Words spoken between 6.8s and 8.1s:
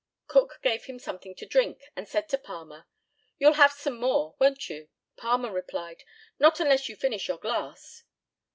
you finish your glass."